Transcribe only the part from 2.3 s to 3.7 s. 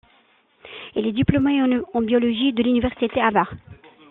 de l'université Harvard.